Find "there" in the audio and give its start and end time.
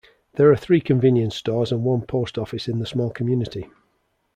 0.33-0.49